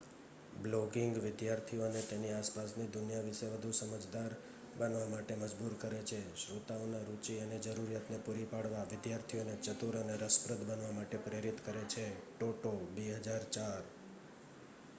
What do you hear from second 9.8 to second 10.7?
અને રસપ્રદ